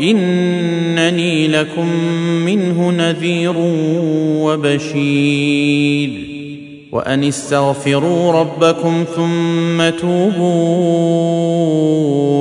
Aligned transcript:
إنني 0.00 1.48
لكم 1.48 1.86
منه 2.46 2.90
نذير 2.90 3.54
وبشير. 4.44 6.10
وأن 6.92 7.24
استغفروا 7.24 8.32
ربكم 8.32 9.04
ثم 9.16 9.88
توبوا 10.00 11.26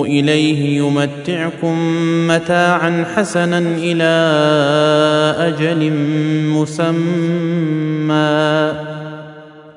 إليه 0.06 0.78
يمتعكم 0.78 1.78
متاعا 2.28 3.06
حسنا 3.16 3.58
إلى 3.58 4.14
أجل 5.40 5.92
مسمى. 6.50 8.16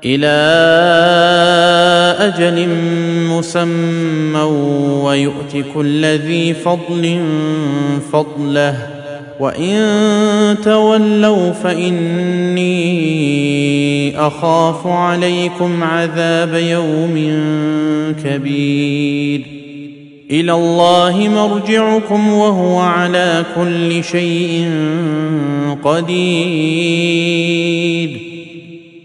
إلى 0.05 0.29
أجل 2.21 2.69
مسمى 3.29 4.43
ويؤت 5.03 5.57
كل 5.75 6.05
ذي 6.05 6.55
فضل 6.55 7.21
فضله. 8.13 8.77
وإن 9.41 10.57
تولوا 10.65 11.53
فإني 11.53 12.69
أخاف 14.27 14.87
عليكم 14.87 15.85
عذاب 15.85 16.55
يوم 16.55 17.15
كبير. 18.25 19.41
إلى 20.31 20.53
الله 20.53 21.29
مرجعكم 21.29 22.33
وهو 22.33 22.79
على 22.79 23.45
كل 23.57 24.05
شيء 24.05 24.71
قدير. 25.85 28.28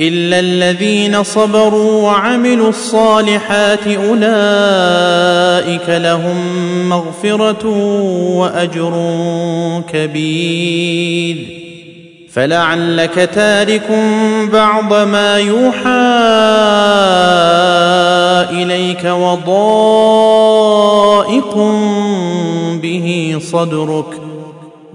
الا 0.00 0.40
الذين 0.40 1.22
صبروا 1.22 2.02
وعملوا 2.02 2.68
الصالحات 2.68 3.86
اولئك 3.86 5.88
لهم 5.88 6.36
مغفره 6.88 7.66
واجر 8.36 8.92
كبير. 9.92 11.36
فلعلك 12.32 13.30
تارك 13.34 13.90
بعض 14.52 14.94
ما 14.94 15.38
يوحى 15.38 16.06
اليك 18.62 19.04
وضائق 19.04 19.46
به 22.82 23.38
صدرك. 23.52 24.25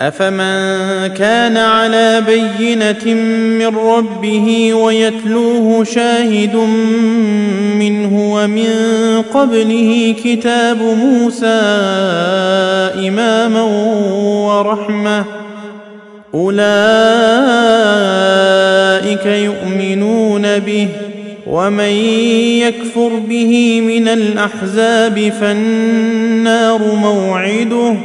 أفمن 0.00 1.06
كان 1.06 1.56
على 1.56 2.22
بينة 2.26 3.14
من 3.58 3.76
ربه 3.76 4.74
ويتلوه 4.74 5.84
شاهد 5.84 6.56
منه 7.78 8.34
ومن 8.34 8.68
قبله 9.34 10.14
كتاب 10.24 10.82
موسى 10.82 11.46
إماما 13.08 13.62
ورحمة 14.46 15.24
أولئك 16.34 16.66
يؤمنون 19.26 20.58
به 20.58 20.88
ومن 21.46 21.92
يكفر 22.60 23.10
به 23.28 23.80
من 23.80 24.08
الأحزاب 24.08 25.32
فالنار 25.40 26.80
موعده 26.94 27.96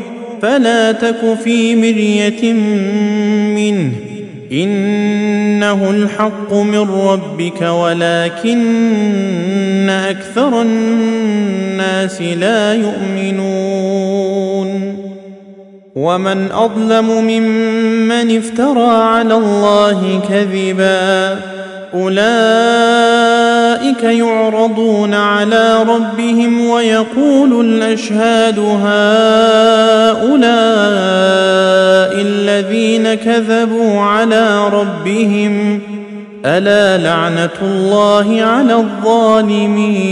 فلا 0.42 0.92
تك 0.92 1.38
في 1.44 1.76
مرية 1.76 2.54
منه. 3.54 3.92
إنه 4.52 5.90
الحق 5.90 6.54
من 6.54 6.90
ربك 6.92 7.62
ولكن 7.62 8.60
أكثر 9.90 10.62
الناس 10.62 12.22
لا 12.22 12.74
يؤمنون. 12.74 14.02
ومن 15.96 16.52
أظلم 16.52 17.06
ممن 17.06 18.38
افترى 18.38 18.88
على 18.88 19.34
الله 19.34 20.22
كذبا. 20.30 21.40
أولئك 21.94 22.22
يعرضون 24.04 25.14
على 25.14 25.84
ربهم 25.84 26.70
ويقول 26.70 27.66
الأشهاد 27.66 28.60
هؤلاء 28.60 28.92
الذين 32.22 33.14
كذبوا 33.14 34.00
على 34.00 34.68
ربهم 34.68 35.80
ألا 36.46 36.98
لعنة 37.04 37.50
الله 37.62 38.42
على 38.42 38.76
الظالمين 38.76 40.12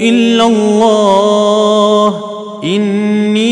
إلا 0.00 0.46
الله. 0.46 2.24
إني 2.64 3.48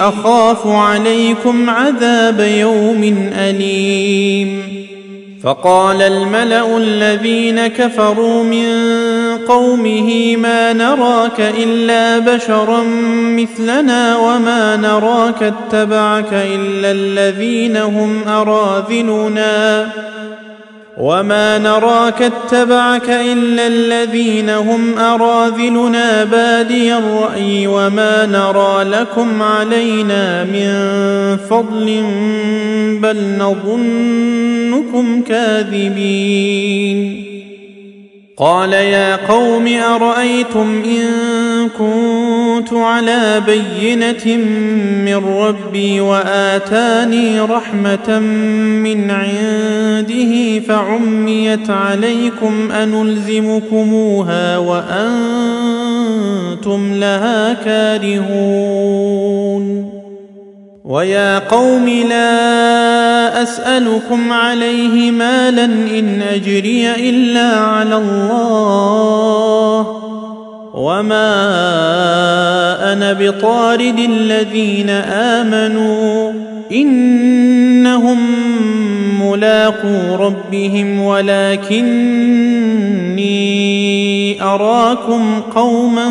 أخاف 0.00 0.66
عليكم 0.66 1.70
عذاب 1.70 2.40
يوم 2.40 3.30
أليم. 3.34 4.82
فقال 5.44 6.02
الملأ 6.02 6.76
الذين 6.76 7.66
كفروا 7.66 8.44
من 8.44 8.66
قومه 9.48 10.36
ما 10.36 10.72
نراك 10.72 11.40
إلا 11.40 12.18
بشرا 12.18 12.82
مثلنا 13.36 14.16
وما 14.16 14.76
نراك 14.76 15.42
اتبعك 15.42 16.32
إلا 16.32 16.90
الذين 16.90 17.76
هم 17.76 18.28
أراذلنا. 18.28 19.88
وما 20.96 21.58
نراك 21.58 22.22
اتبعك 22.22 23.10
الا 23.10 23.66
الذين 23.66 24.50
هم 24.50 24.98
اراذلنا 24.98 26.24
بادي 26.24 26.94
الراي 26.94 27.66
وما 27.66 28.26
نرى 28.26 28.84
لكم 28.84 29.42
علينا 29.42 30.44
من 30.44 30.72
فضل 31.50 32.04
بل 33.02 33.38
نظنكم 33.38 35.22
كاذبين 35.22 36.92
قال 38.36 38.72
يا 38.72 39.16
قوم 39.16 39.68
ارايتم 39.68 40.82
ان 40.84 41.68
كنت 42.62 42.72
على 42.72 43.42
بينة 43.46 44.36
من 45.04 45.24
ربي 45.24 46.00
وآتاني 46.00 47.40
رحمة 47.40 48.18
من 48.18 49.10
عنده 49.10 50.60
فعميت 50.60 51.70
عليكم 51.70 52.72
أنلزمكموها 52.72 54.58
وأنتم 54.58 54.94
لها 56.94 57.52
كارهون. 57.52 59.12
ويا 60.84 61.38
قوم 61.38 61.88
لا 61.88 63.42
أسألكم 63.42 64.32
عليه 64.32 65.10
مالا 65.10 65.64
إن 65.64 66.22
أجري 66.22 66.90
إلا 66.90 67.56
على 67.56 67.96
الله. 67.96 69.22
وما 70.74 71.32
أنا 72.92 73.12
بطارد 73.12 73.98
الذين 73.98 74.90
امنوا 75.10 76.32
انهم 76.72 78.18
ملاقو 79.22 80.14
ربهم 80.16 81.00
ولكني 81.00 82.32
اراكم 84.42 85.40
قوما 85.54 86.10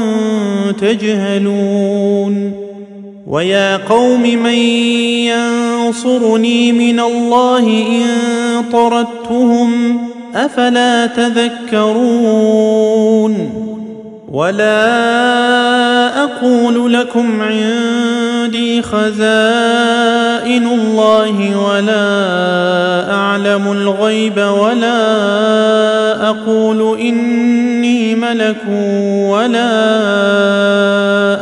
تجهلون 0.82 2.54
ويا 3.28 3.78
قوم 3.78 4.22
من 4.22 4.54
ينصرني 5.32 6.72
من 6.72 7.00
الله 7.00 7.68
ان 7.68 8.06
طردتهم 8.72 9.98
افلا 10.36 11.06
تذكرون 11.06 12.22
ولا 14.32 16.24
أقول 16.24 16.94
لكم 16.94 17.42
عندي 17.42 18.82
خزائن 18.82 20.68
الله 20.68 21.58
ولا 21.68 23.14
اعلم 23.14 23.72
الغيب 23.72 24.38
ولا 24.38 25.00
أقول 26.30 27.00
اني 27.00 28.16
ملك 28.16 28.68
ولا 29.30 29.72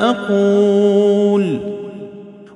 أقول 0.09 1.68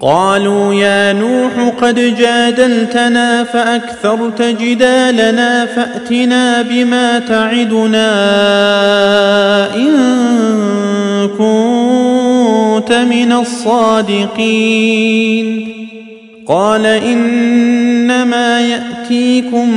قالوا 0.00 0.74
يا 0.74 1.12
نوح 1.12 1.52
قد 1.80 1.94
جادلتنا 1.94 3.44
فأكثرت 3.44 4.42
جدالنا 4.42 5.66
فأتنا 5.66 6.62
بما 6.62 7.18
تعدنا 7.18 8.14
إن 9.74 9.96
كنت 11.38 12.92
من 12.92 13.32
الصادقين. 13.32 14.70
قال 16.46 16.86
إنما 16.86 18.60
يأتيكم 18.60 19.70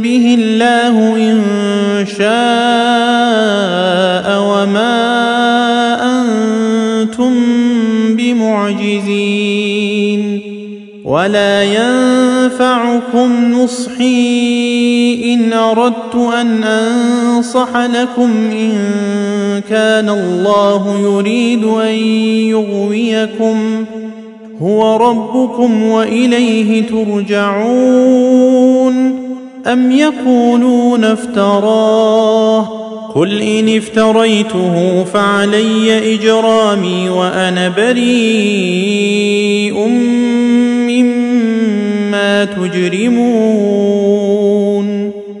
به 0.00 0.36
الله 0.40 1.16
إن 1.16 1.42
شاء 2.18 2.26
وما 4.40 4.94
أنتم 6.02 7.63
بمعجزين 8.32 10.40
ولا 11.04 11.64
ينفعكم 11.64 13.52
نصحي 13.52 15.34
إن 15.34 15.52
أردت 15.52 16.14
أن 16.14 16.64
أنصح 16.64 17.76
لكم 17.76 18.30
إن 18.52 18.72
كان 19.70 20.08
الله 20.08 20.98
يريد 21.00 21.64
أن 21.64 21.94
يغويكم 22.48 23.84
هو 24.62 24.96
ربكم 24.96 25.82
وإليه 25.82 26.86
ترجعون 26.86 28.34
أم 29.66 29.90
يقولون 29.90 31.04
افتراه 31.04 32.83
قل 33.14 33.42
إن 33.42 33.76
افتريته 33.76 35.04
فعلي 35.04 36.14
إجرامي 36.14 37.10
وأنا 37.10 37.68
بريء 37.68 39.24
مما 40.88 42.44
تجرمون 42.44 43.93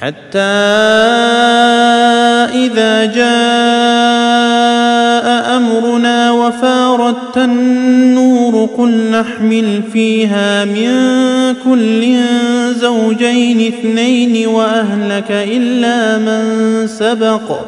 حتى 0.00 0.38
إذا 2.54 3.04
جاء 3.04 3.26
أمرنا 5.56 6.30
وفاردت 6.30 7.36
النور 7.36 8.68
قل 8.78 9.10
نحمل 9.10 9.82
فيها 9.92 10.64
من 10.64 10.90
كل 11.64 12.16
زوجين 12.80 13.66
اثنين 13.66 14.46
وأهلك 14.46 15.30
إلا 15.30 16.18
من 16.18 16.86
سبق 16.86 17.60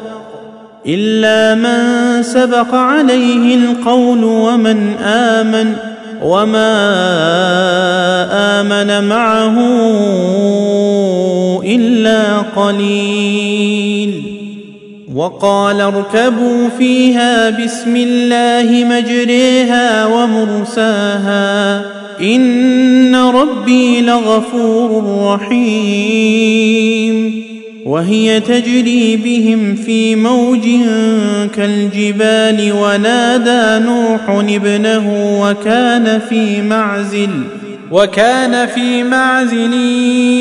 إلا 0.87 1.55
من 1.55 2.23
سبق 2.23 2.75
عليه 2.75 3.55
القول 3.55 4.23
ومن 4.23 4.93
آمن. 5.03 5.88
وما 6.23 6.79
امن 8.61 9.07
معه 9.09 9.57
الا 11.63 12.37
قليل 12.55 14.23
وقال 15.15 15.81
اركبوا 15.81 16.69
فيها 16.77 17.49
بسم 17.49 17.95
الله 17.95 18.85
مجريها 18.85 20.05
ومرساها 20.05 21.81
ان 22.21 23.15
ربي 23.15 24.01
لغفور 24.01 25.03
رحيم 25.33 26.69
وهي 27.85 28.39
تجري 28.39 29.17
بهم 29.17 29.75
في 29.75 30.15
موج 30.15 30.67
كالجبال 31.55 32.71
ونادى 32.71 33.85
نوح 33.85 34.29
ابنه 34.29 35.39
وكان 35.41 36.21
في 36.29 36.61
معزل 36.61 37.29
وكان 37.91 38.67
في 38.67 39.03
معزل 39.03 39.73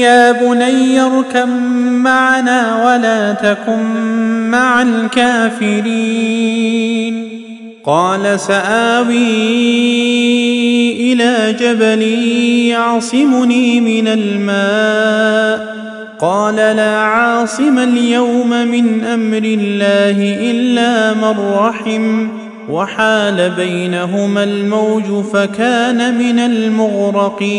يا 0.02 0.32
بني 0.32 1.00
اركب 1.00 1.48
معنا 1.88 2.84
ولا 2.84 3.32
تكن 3.32 3.82
مع 4.50 4.82
الكافرين. 4.82 6.08
قال 7.84 8.40
سآوي 8.40 9.12
إلى 11.12 11.56
جبل 11.60 12.02
يعصمني 12.68 13.80
من 13.80 14.08
الماء. 14.08 15.78
قال 16.20 16.56
لا 16.56 16.96
عاصم 16.98 17.78
اليوم 17.78 18.50
من 18.50 19.04
أمر 19.04 19.42
الله 19.44 20.50
إلا 20.50 21.14
من 21.14 21.38
رحم 21.54 22.28
وحال 22.70 23.50
بينهما 23.50 24.44
الموج 24.44 25.24
فكان 25.32 26.18
من 26.18 26.38
المغرقين. 26.38 27.58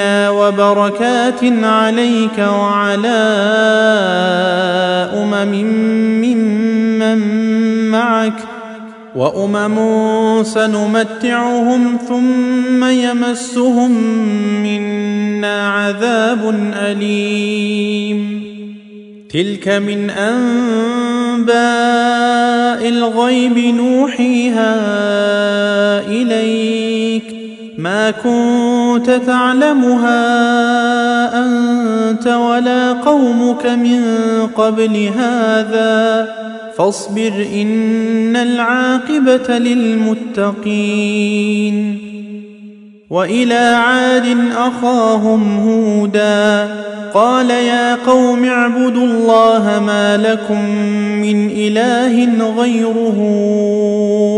وبركات 0.00 1.44
عليك 1.62 2.38
وعلى 2.38 3.08
أمم 5.14 5.64
ممن 6.22 7.18
معك 7.90 8.38
وأمم 9.14 9.78
سنمتعهم 10.42 11.98
ثم 12.08 12.84
يمسهم 12.84 13.90
منا 14.62 15.68
عذاب 15.68 16.72
أليم. 16.74 18.44
تلك 19.30 19.68
من 19.68 20.10
أنباء 20.10 21.54
الغيب 22.88 23.58
نوحيها 23.58 24.76
إليك. 26.06 27.24
ما 27.78 28.10
كنت 28.10 28.83
تعلمها 28.98 30.18
أنت 31.46 32.26
ولا 32.26 32.92
قومك 32.92 33.66
من 33.66 34.02
قبل 34.56 35.10
هذا 35.16 36.28
فاصبر 36.78 37.46
إن 37.54 38.36
العاقبة 38.36 39.58
للمتقين 39.58 41.24
وإلى 43.10 43.54
عاد 43.54 44.36
أخاهم 44.56 45.58
هودا 45.68 46.68
قال 47.14 47.50
يا 47.50 47.94
قوم 47.94 48.44
اعبدوا 48.44 49.06
الله 49.06 49.82
ما 49.86 50.16
لكم 50.16 50.68
من 51.20 51.50
إله 51.50 52.28
غيره 52.60 53.18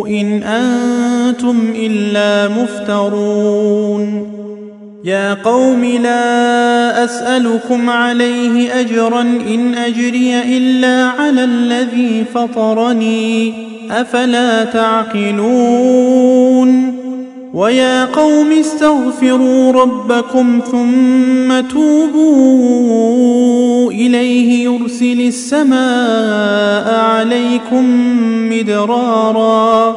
إن 0.08 0.42
أنتم 0.42 1.72
إلا 1.76 2.48
مفترون 2.48 4.35
يا 5.06 5.34
قوم 5.34 5.84
لا 5.84 7.04
أسألكم 7.04 7.90
عليه 7.90 8.80
أجرا 8.80 9.20
إن 9.22 9.74
أجري 9.74 10.42
إلا 10.56 11.04
على 11.04 11.44
الذي 11.44 12.24
فطرني. 12.34 13.54
أفلا 13.90 14.64
تعقلون؟ 14.64 16.26
ويا 17.54 18.04
قوم 18.04 18.52
استغفروا 18.52 19.72
ربكم 19.72 20.60
ثم 20.72 21.60
توبوا 21.60 23.12
إليه 23.92 24.64
يرسل 24.64 25.20
السماء 25.20 26.94
عليكم 27.00 27.84
مدرارا. 28.50 29.96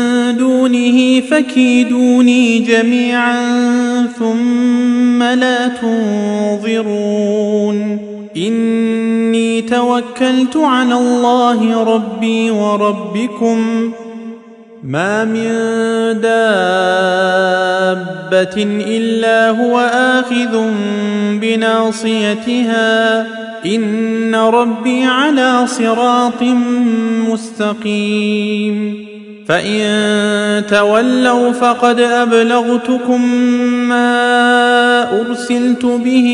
دونه 0.71 1.21
فكيدوني 1.21 2.59
جميعا 2.59 3.35
ثم 4.19 5.23
لا 5.23 5.67
تنظرون. 5.67 6.97
إني 8.37 9.61
توكلت 9.61 10.57
على 10.57 10.93
الله 10.93 11.83
ربي 11.83 12.51
وربكم. 12.51 13.91
ما 14.83 15.25
من 15.25 15.47
دابة 16.21 16.31
إلا 18.87 19.49
هو 19.49 19.79
آخذ 19.93 20.63
بناصيتها. 21.41 23.27
إن 23.65 24.35
ربي 24.35 25.03
على 25.03 25.67
صراط 25.67 26.43
مستقيم. 27.31 29.10
فان 29.51 30.65
تولوا 30.69 31.51
فقد 31.51 31.99
ابلغتكم 31.99 33.25
ما 33.89 35.21
ارسلت 35.21 35.85
به 35.85 36.27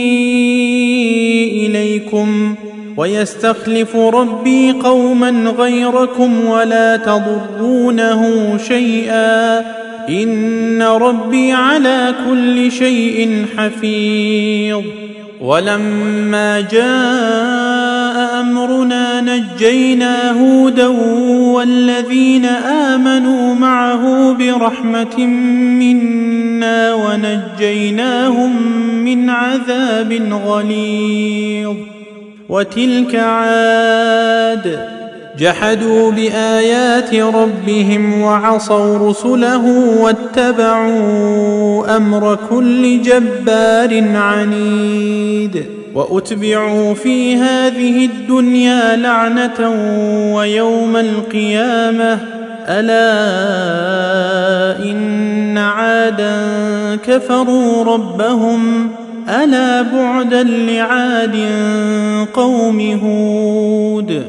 اليكم 1.65 2.55
ويستخلف 2.97 3.95
ربي 3.95 4.71
قوما 4.71 5.29
غيركم 5.57 6.45
ولا 6.45 6.97
تضرونه 6.97 8.53
شيئا 8.67 9.59
ان 10.09 10.81
ربي 10.81 11.51
على 11.51 12.13
كل 12.29 12.71
شيء 12.71 13.45
حفيظ 13.57 14.81
ولما 15.41 16.61
جاء 16.61 18.39
امرنا 18.41 19.06
نجينا 19.29 20.31
هودا 20.31 20.87
والذين 21.55 22.45
آمنوا 22.45 23.55
معه 23.55 24.33
برحمة 24.33 25.25
منا 25.79 26.93
ونجيناهم 26.93 28.51
من 29.03 29.29
عذاب 29.29 30.13
غليظ. 30.45 31.75
وتلك 32.49 33.15
عاد 33.15 34.79
جحدوا 35.39 36.11
بآيات 36.11 37.15
ربهم 37.15 38.21
وعصوا 38.21 39.09
رسله 39.09 39.65
واتبعوا 40.01 41.97
أمر 41.97 42.37
كل 42.49 43.01
جبار 43.01 44.03
عنيد. 44.15 45.76
وأتبعوا 45.97 46.93
في 46.93 47.35
هذه 47.35 48.05
الدنيا 48.05 48.95
لعنة 48.95 49.69
ويوم 50.35 50.95
القيامة. 50.95 52.19
ألا 52.67 53.23
إن 54.83 55.57
عادا 55.57 56.41
كفروا 57.07 57.83
ربهم. 57.83 58.89
ألا 59.29 59.81
بعدا 59.81 60.43
لعاد 60.43 61.35
قوم 62.33 62.99
هود. 63.03 64.23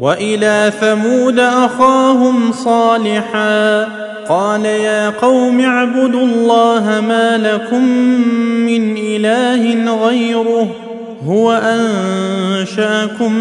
وإلى 0.00 0.72
ثمود 0.80 1.38
أخاهم 1.38 2.52
صالحا. 2.52 3.88
قال 4.28 4.64
يا 4.64 5.10
قوم 5.10 5.60
اعبدوا 5.60 6.26
الله 6.26 7.02
ما 7.08 7.36
لكم 7.36 7.84
من 8.66 8.96
إله 8.96 9.94
غيره. 10.06 10.87
هو 11.26 11.52
أنشأكم 11.52 13.32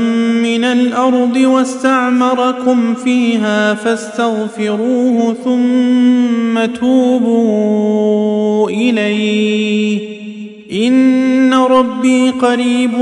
من 0.44 0.64
الأرض 0.64 1.38
واستعمركم 1.38 2.94
فيها 2.94 3.74
فاستغفروه 3.74 5.36
ثم 5.44 6.66
توبوا 6.80 8.70
إليه. 8.70 10.18
إن 10.72 11.54
ربي 11.54 12.30
قريب 12.30 12.94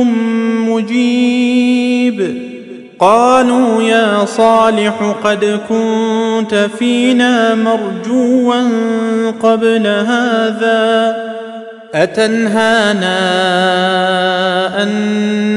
مجيب. 0.70 2.38
قالوا 3.00 3.82
يا 3.82 4.26
صالح 4.26 5.16
قد 5.24 5.60
كنت 5.70 6.70
فينا 6.80 7.56
مرجوا 7.56 8.62
قبل 9.32 9.88
هذا. 9.88 11.16
أتنهانا 11.96 13.16
أن 14.84 14.90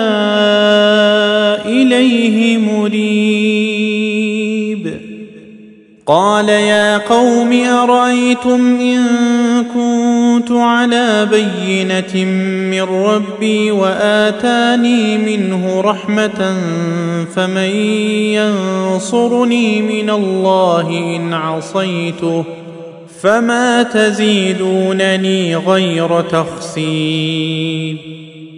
إليه 1.65 2.57
مريب. 2.57 3.78
قال 6.09 6.49
يا 6.49 6.97
قوم 6.97 7.63
أرأيتم 7.65 8.79
إن 8.79 9.03
كنت 9.73 10.51
على 10.51 11.27
بينة 11.31 12.25
من 12.71 12.81
ربي 12.81 13.71
وآتاني 13.71 15.17
منه 15.17 15.81
رحمة 15.81 16.55
فمن 17.35 17.75
ينصرني 18.33 19.81
من 19.81 20.09
الله 20.09 20.89
إن 20.89 21.33
عصيته 21.33 22.43
فما 23.21 23.83
تزيدونني 23.83 25.55
غير 25.55 26.21
تخسير 26.21 27.97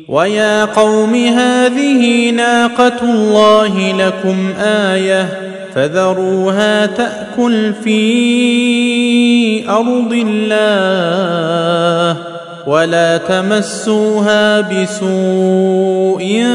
ويا 0.07 0.65
قوم 0.65 1.15
هذه 1.15 2.29
ناقة 2.29 3.01
الله 3.03 3.91
لكم 3.91 4.37
آية 4.59 5.50
فذروها 5.75 6.85
تأكل 6.85 7.73
في 7.83 9.69
أرض 9.69 10.23
الله 10.27 12.17
ولا 12.67 13.17
تمسوها 13.17 14.61
بسوء 14.61 16.45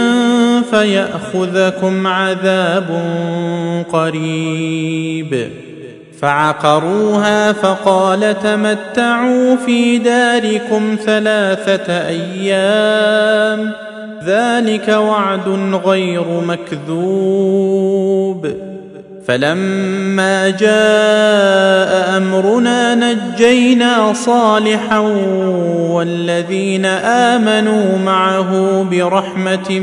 فيأخذكم 0.70 2.06
عذاب 2.06 3.00
قريب. 3.92 5.50
فعقروها 6.20 7.52
فقال 7.52 8.36
تمتعوا 8.42 9.56
في 9.56 9.98
داركم 9.98 10.96
ثلاثة 11.04 12.08
أيام. 12.08 13.72
ذلك 14.24 14.88
وعد 14.88 15.48
غير 15.84 16.24
مكذوب. 16.46 18.65
فلما 19.26 20.50
جاء 20.50 22.16
أمرنا 22.16 22.94
نجينا 22.94 24.12
صالحا 24.12 24.98
والذين 25.90 26.86
آمنوا 26.86 27.98
معه 27.98 28.82
برحمة 28.82 29.80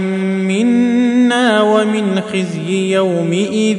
منا 0.48 1.62
ومن 1.62 2.22
خزي 2.34 2.94
يومئذ 2.94 3.78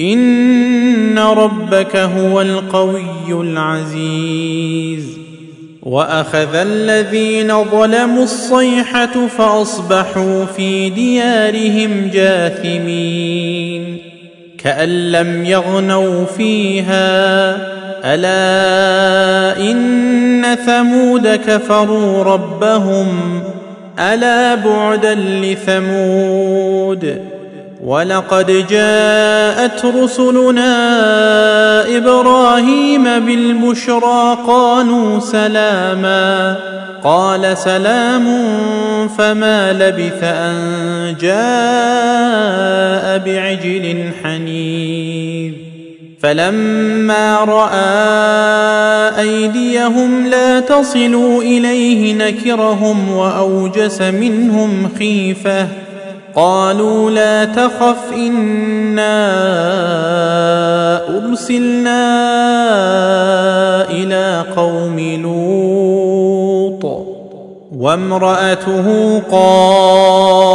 إن 0.00 1.18
ربك 1.18 1.96
هو 1.96 2.40
القوي 2.40 3.30
العزيز 3.30 5.04
وأخذ 5.82 6.54
الذين 6.54 7.64
ظلموا 7.64 8.24
الصيحة 8.24 9.26
فأصبحوا 9.26 10.44
في 10.44 10.90
ديارهم 10.90 12.10
جاثمين 12.12 14.01
كأن 14.64 15.12
لم 15.12 15.44
يغنوا 15.44 16.24
فيها. 16.24 17.56
ألا 18.04 19.60
إن 19.60 20.56
ثمود 20.66 21.28
كفروا 21.28 22.24
ربهم؟ 22.24 23.42
ألا 23.98 24.54
بعدا 24.54 25.14
لثمود؟ 25.14 26.52
ولقد 27.82 28.66
جاءت 28.70 29.84
رسلنا 29.84 30.72
إبراهيم 31.96 33.04
بالبشرى 33.04 34.38
قالوا 34.46 35.20
سلاما 35.20 36.56
قال 37.04 37.58
سلام 37.58 38.24
فما 39.18 39.72
لبث 39.72 40.24
ان 40.24 41.16
جاء 41.20 43.18
بعجل 43.18 44.10
حنيذ 44.24 45.52
فلما 46.20 47.38
راى 47.38 49.20
ايديهم 49.20 50.26
لا 50.26 50.60
تصل 50.60 51.40
اليه 51.42 52.14
نكرهم 52.14 53.12
واوجس 53.12 54.02
منهم 54.02 54.88
خيفه 54.98 55.66
قالوا 56.36 57.10
لا 57.10 57.44
تخف 57.44 58.12
إنا 58.16 59.32
أرسلنا 61.08 62.02
إلى 63.90 64.44
قوم 64.56 65.00
لوط. 65.00 67.02
وامرأته 67.78 69.18
قائمة 69.30 70.52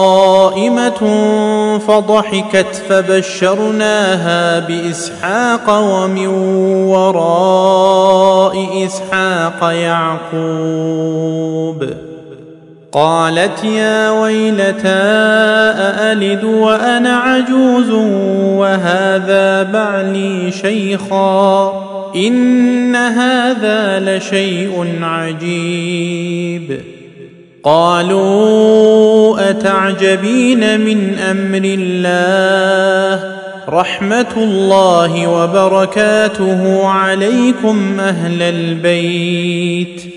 فضحكت 1.87 2.83
فبشرناها 2.89 4.59
بإسحاق 4.59 5.69
ومن 5.69 6.27
وراء 6.87 8.67
إسحاق 8.85 9.73
يعقوب. 9.73 10.47
قالت 12.97 13.63
يا 13.63 14.09
ويلتى 14.09 14.87
أألد 14.87 16.43
وأنا 16.43 17.17
عجوز 17.17 17.89
وهذا 18.57 19.63
بعلي 19.63 20.51
شيخا 20.51 21.73
إن 22.15 22.95
هذا 22.95 23.99
لشيء 23.99 24.99
عجيب. 25.01 26.79
قالوا 27.63 29.49
أتعجبين 29.49 30.79
من 30.79 31.17
أمر 31.19 31.61
الله؟ 31.63 33.37
رحمة 33.69 34.33
الله 34.37 35.27
وبركاته 35.27 36.87
عليكم 36.87 37.99
أهل 37.99 38.41
البيت. 38.41 40.16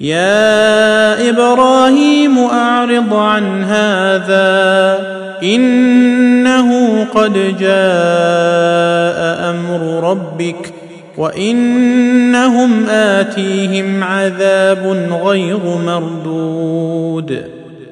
يا 0.00 1.30
إبراهيم 1.30 2.38
أعرض 2.38 3.14
عن 3.14 3.64
هذا 3.64 4.98
إنه 5.42 7.04
قد 7.04 7.32
جاء 7.58 9.50
أمر 9.50 10.10
ربك 10.10 10.72
وإنهم 11.16 12.86
آتيهم 12.88 14.04
عذاب 14.04 15.08
غير 15.24 15.60
مردود. 15.86 17.59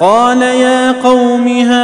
قال 0.00 0.42
يا 0.42 0.92
قوم 0.92 1.48
هؤلاء 1.48 1.76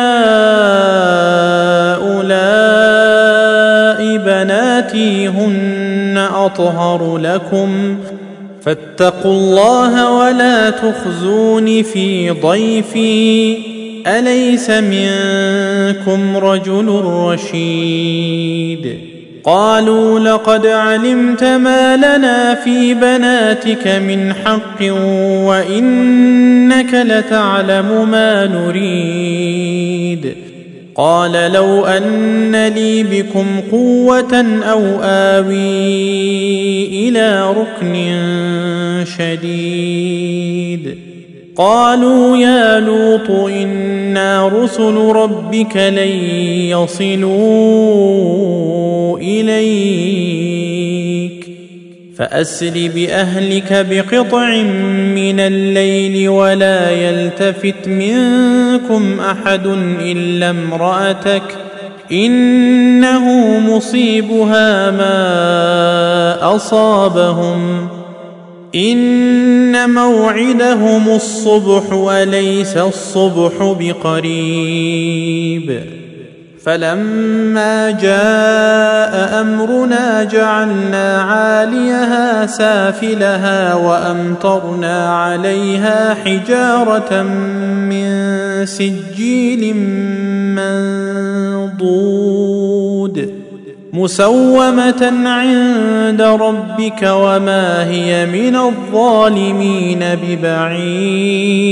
بناتي 4.16 5.28
هن 5.28 6.28
أطهر 6.34 7.18
لكم. 7.18 7.96
فاتقوا 8.62 9.32
الله 9.32 10.12
ولا 10.12 10.70
تخزون 10.70 11.82
في 11.82 12.30
ضيفي. 12.30 13.56
أليس 14.06 14.70
منكم 14.70 16.36
رجل 16.36 17.02
رشيد؟ 17.04 19.11
قالوا 19.44 20.20
لقد 20.20 20.66
علمت 20.66 21.44
ما 21.44 21.96
لنا 21.96 22.54
في 22.54 22.94
بناتك 22.94 23.86
من 23.86 24.34
حق 24.34 24.82
وإنك 25.46 26.94
لتعلم 26.94 28.10
ما 28.10 28.46
نريد. 28.46 30.34
قال 30.94 31.52
لو 31.52 31.84
أن 31.84 32.66
لي 32.66 33.02
بكم 33.02 33.60
قوة 33.72 34.62
أو 34.62 34.82
آوي 35.02 35.88
إلى 37.08 37.50
ركن 37.50 37.94
شديد. 39.18 41.11
قالوا 41.56 42.36
يا 42.36 42.80
لوط 42.80 43.30
إنا 43.30 44.48
رسل 44.48 44.94
ربك 44.94 45.76
لن 45.76 46.08
يصلوا 46.72 47.58
إليك 49.18 50.52
فأسر 52.16 52.90
بأهلك 52.94 53.86
بقطع 53.90 54.62
من 55.14 55.40
الليل 55.40 56.28
ولا 56.28 56.90
يلتفت 56.90 57.88
منكم 57.88 59.20
أحد 59.20 59.66
إلا 60.00 60.50
امرأتك 60.50 61.42
إنه 62.12 63.58
مصيبها 63.58 64.90
ما 64.90 66.56
أصابهم 66.56 67.88
إن 68.74 69.90
موعدهم 69.90 71.08
الصبح 71.08 71.92
وليس 71.92 72.76
الصبح 72.76 73.76
بقريب. 73.80 75.80
فلما 76.64 77.90
جاء 77.90 79.40
أمرنا 79.40 80.24
جعلنا 80.24 81.22
عاليها 81.22 82.46
سافلها 82.46 83.74
وأمطرنا 83.74 85.16
عليها 85.16 86.14
حجارة 86.14 87.22
من 87.22 88.06
سجيل 88.66 89.76
منضود. 91.76 93.41
مسومة 93.92 95.12
عند 95.26 96.22
ربك 96.22 97.02
وما 97.02 97.90
هي 97.90 98.26
من 98.26 98.56
الظالمين 98.56 100.04
ببعيد. 100.22 101.62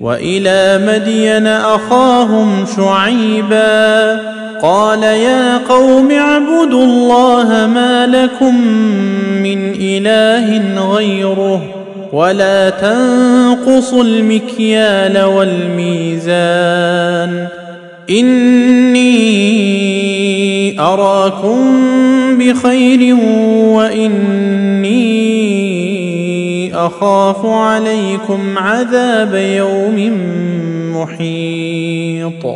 وإلى 0.00 0.80
مدين 0.86 1.46
أخاهم 1.46 2.64
شعيبا 2.76 4.20
قال 4.62 5.02
يا 5.02 5.58
قوم 5.58 6.10
اعبدوا 6.10 6.84
الله 6.84 7.66
ما 7.66 8.06
لكم 8.06 8.60
من 9.42 9.74
إله 9.80 10.78
غيره 10.94 11.62
ولا 12.12 12.70
تنقصوا 12.70 14.04
المكيال 14.04 15.22
والميزان. 15.24 16.28
إني 18.10 19.08
أراكم 20.80 21.58
بخير 22.38 23.14
وإني 23.74 24.98
أخاف 26.74 27.46
عليكم 27.46 28.58
عذاب 28.58 29.34
يوم 29.34 30.12
محيط. 30.96 32.46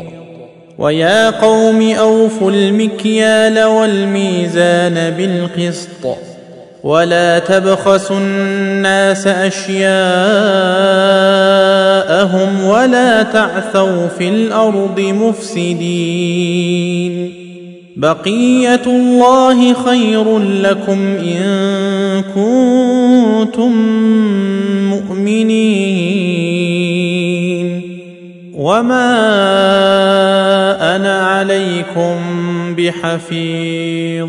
ويا 0.78 1.30
قوم 1.30 1.82
أوفوا 1.82 2.50
المكيال 2.50 3.64
والميزان 3.64 5.10
بالقسط. 5.10 6.31
ولا 6.82 7.38
تبخسوا 7.38 8.18
الناس 8.18 9.26
أشياءهم 9.26 9.84
ولا 12.64 13.22
تعثوا 13.22 14.06
في 14.08 14.28
الأرض 14.28 15.00
مفسدين. 15.00 16.62
بقية 17.96 18.82
الله 18.86 19.74
خير 19.74 20.38
لكم 20.38 21.16
إن 21.18 22.22
كنتم 22.34 23.72
مؤمنين. 24.90 26.02
وما 28.54 29.16
أنا 30.96 31.26
عليكم 31.26 32.16
بحفيظ. 32.76 34.28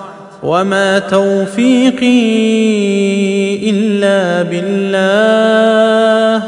وما 0.43 0.99
توفيقي 0.99 2.21
الا 3.69 4.41
بالله 4.41 6.43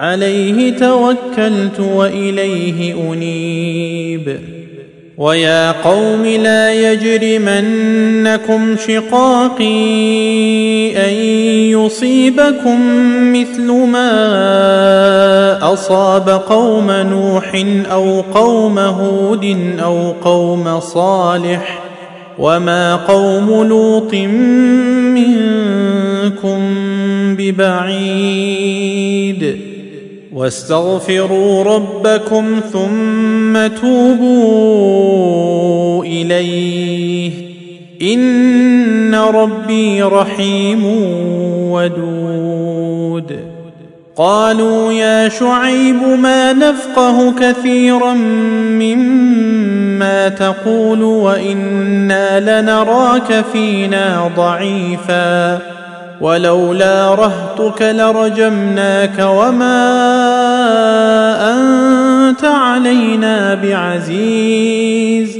عليه 0.00 0.76
توكلت 0.76 1.80
واليه 1.80 2.94
انيب 2.94 4.38
ويا 5.18 5.72
قوم 5.72 6.26
لا 6.26 6.92
يجرمنكم 6.92 8.76
شقاقي 8.86 9.66
ان 10.96 11.14
يصيبكم 11.70 12.80
مثل 13.32 13.72
ما 13.72 14.12
اصاب 15.72 16.28
قوم 16.28 16.90
نوح 16.90 17.64
أو 17.92 18.20
قوم 18.20 18.78
هود 18.78 19.76
أو 19.82 20.12
قوم 20.12 20.80
صالح 20.80 21.89
وما 22.38 22.96
قوم 22.96 23.64
لوط 23.64 24.14
منكم 25.14 26.60
ببعيد 27.36 28.90
واستغفروا 30.32 31.64
ربكم 31.64 32.60
ثم 32.72 33.66
توبوا 33.82 35.24
اليه 36.04 37.32
ان 38.02 39.14
ربي 39.14 40.02
رحيم 40.02 40.84
ودود 41.70 43.49
قالوا 44.20 44.92
يا 44.92 45.28
شعيب 45.28 46.02
ما 46.02 46.52
نفقه 46.52 47.32
كثيرا 47.40 48.12
مما 48.82 50.28
تقول 50.28 51.02
وإنا 51.02 52.60
لنراك 52.60 53.44
فينا 53.52 54.30
ضعيفا 54.36 55.58
ولولا 56.20 57.14
رهطك 57.14 57.82
لرجمناك 57.82 59.18
وما 59.18 59.80
أنت 61.52 62.44
علينا 62.44 63.54
بعزيز 63.54 65.39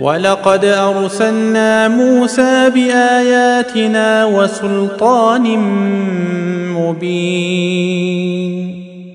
ولقد 0.00 0.64
أرسلنا 0.64 1.88
موسى 1.88 2.70
بآياتنا 2.70 4.24
وسلطان 4.24 5.58
مبين. 6.74 7.98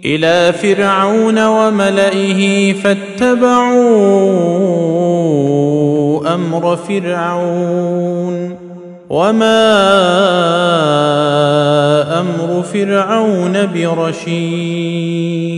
إلى 0.05 0.53
فرعون 0.53 1.45
وملئه 1.45 2.73
فاتبعوا 2.73 3.63
أمر 6.35 6.75
فرعون. 6.75 8.55
وما 9.09 9.69
أمر 12.19 12.63
فرعون 12.73 13.67
برشيد. 13.73 15.52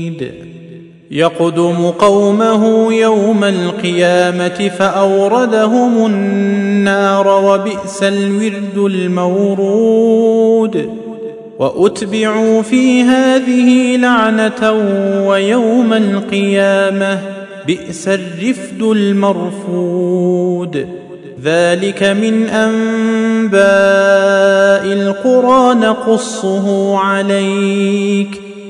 يقدم 1.16 1.86
قومه 1.86 2.94
يوم 2.94 3.44
القيامة 3.44 4.72
فأوردهم 4.80 6.06
النار 6.06 7.28
وبئس 7.28 8.04
الورد 8.04 8.78
المورود. 8.78 10.26
وأتبعوا 11.60 12.62
في 12.62 13.04
هذه 13.04 13.98
لعنة 13.98 14.72
ويوم 15.28 15.94
القيامة 15.94 17.20
بئس 17.68 18.08
الرفد 18.08 18.82
المرفود. 18.82 20.88
ذلك 21.44 22.04
من 22.04 22.50
أنباء 22.50 23.64
القرى 24.94 25.76
نقصه 25.76 26.98
عليك. 26.98 28.45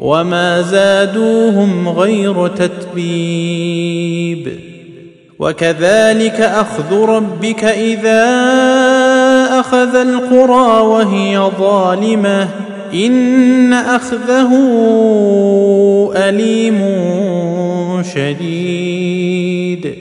وما 0.00 0.62
زادوهم 0.62 1.88
غير 1.88 2.48
تتبيب. 2.48 4.48
وكذلك 5.38 6.40
أخذ 6.40 6.96
ربك 6.96 7.64
إذا 7.64 8.24
أخذ 9.60 9.96
القرى 9.96 10.80
وهي 10.80 11.50
ظالمة. 11.58 12.48
إن 12.94 13.72
أخذه 13.72 14.50
أليم 16.16 16.80
شديد. 18.14 19.94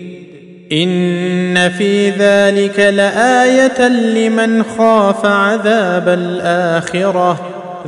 إن 0.71 1.69
في 1.69 2.09
ذلك 2.09 2.79
لآية 2.79 3.87
لمن 3.87 4.63
خاف 4.63 5.25
عذاب 5.25 6.07
الآخرة. 6.07 7.58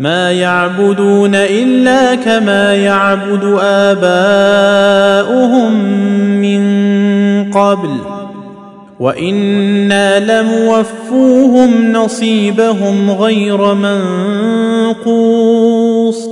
ما 0.00 0.32
يعبدون 0.32 1.34
إلا 1.34 2.14
كما 2.14 2.74
يعبد 2.74 3.58
آباؤهم 3.62 5.72
من 6.40 6.60
قبل. 7.52 7.88
وإنا 9.00 10.40
لموفوهم 10.40 11.92
نصيبهم 11.92 13.10
غير 13.10 13.74
منقوص. 14.94 16.28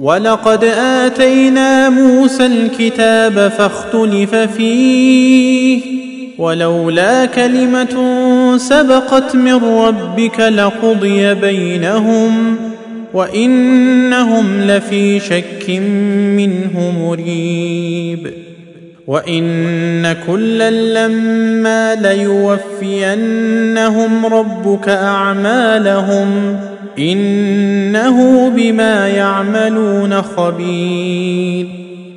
ولقد 0.00 0.64
آتينا 0.64 1.88
موسى 1.88 2.46
الكتاب 2.46 3.52
فاختلف 3.58 4.34
فيه. 4.34 6.01
ولولا 6.38 7.26
كلمة 7.26 7.96
سبقت 8.56 9.36
من 9.36 9.64
ربك 9.64 10.40
لقضي 10.40 11.34
بينهم 11.34 12.56
وإنهم 13.14 14.60
لفي 14.60 15.20
شك 15.20 15.70
منه 16.36 16.94
مريب. 17.00 18.32
وإن 19.06 20.12
كلا 20.26 20.70
لما 20.70 21.94
ليوفينهم 21.94 23.06
ربك 24.26 24.88
أعمالهم 24.88 26.56
إنه 26.98 28.48
بما 28.56 29.08
يعملون 29.08 30.22
خبير. 30.22 31.81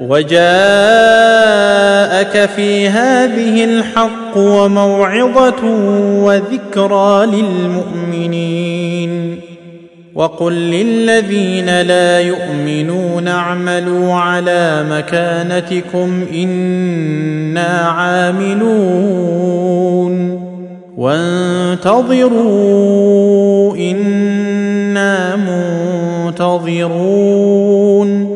وجاءك 0.00 0.36
في 2.56 2.88
هذه 2.88 3.64
الحق 3.64 4.36
وموعظة 4.36 5.64
وذكرى 6.24 7.26
للمؤمنين. 7.26 9.40
وقل 10.14 10.52
للذين 10.52 11.80
لا 11.80 12.20
يؤمنون 12.20 13.28
اعملوا 13.28 14.14
على 14.14 14.84
مكانتكم 14.90 16.24
إنا 16.34 17.88
عاملون. 17.88 19.56
وانتظروا 20.96 23.76
إنا 23.76 25.36
منتظرون. 26.56 28.35